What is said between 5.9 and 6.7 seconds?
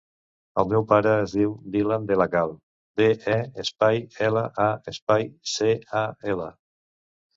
a, ela.